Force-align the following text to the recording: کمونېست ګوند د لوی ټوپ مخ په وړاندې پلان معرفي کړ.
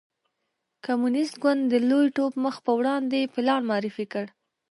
کمونېست 0.85 1.35
ګوند 1.43 1.61
د 1.71 1.73
لوی 1.89 2.07
ټوپ 2.15 2.33
مخ 2.43 2.55
په 2.65 2.71
وړاندې 2.79 3.31
پلان 3.33 3.61
معرفي 3.69 4.05
کړ. 4.13 4.25